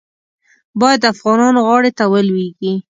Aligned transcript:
باید 0.79 0.99
د 1.01 1.05
افغانانو 1.13 1.59
غاړې 1.67 1.91
ته 1.97 2.03
ولوېږي. 2.11 2.73